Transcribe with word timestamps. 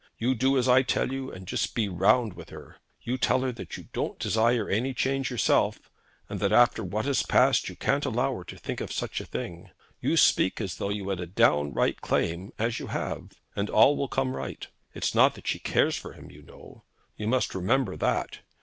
You 0.17 0.33
do 0.33 0.57
as 0.57 0.67
I 0.67 0.81
tell 0.81 1.13
you, 1.13 1.31
and 1.31 1.47
just 1.47 1.75
be 1.75 1.87
round 1.87 2.33
with 2.33 2.49
her. 2.49 2.77
You 3.03 3.19
tell 3.19 3.41
her 3.41 3.51
that 3.51 3.77
you 3.77 3.85
don't 3.93 4.17
desire 4.17 4.67
any 4.67 4.95
change 4.95 5.29
yourself, 5.29 5.79
and 6.27 6.39
that 6.39 6.51
after 6.51 6.83
what 6.83 7.05
has 7.05 7.21
passed 7.21 7.69
you 7.69 7.75
can't 7.75 8.03
allow 8.07 8.33
her 8.37 8.43
to 8.45 8.57
think 8.57 8.81
of 8.81 8.91
such 8.91 9.21
a 9.21 9.25
thing. 9.27 9.69
You 10.01 10.17
speak 10.17 10.59
as 10.59 10.77
though 10.77 10.89
you 10.89 11.07
had 11.09 11.19
a 11.19 11.27
downright 11.27 12.01
claim, 12.01 12.51
as 12.57 12.79
you 12.79 12.87
have; 12.87 13.33
and 13.55 13.69
all 13.69 13.95
will 13.95 14.07
come 14.07 14.35
right. 14.35 14.65
It's 14.95 15.13
not 15.13 15.35
that 15.35 15.45
she 15.45 15.59
cares 15.59 15.95
for 15.97 16.13
him, 16.13 16.31
you 16.31 16.41
know. 16.41 16.83
You 17.15 17.27
must 17.27 17.53
remember 17.53 17.95
that. 17.95 18.39